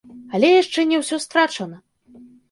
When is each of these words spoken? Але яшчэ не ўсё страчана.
Але 0.37 0.47
яшчэ 0.61 0.85
не 0.91 0.97
ўсё 1.01 1.19
страчана. 1.25 1.77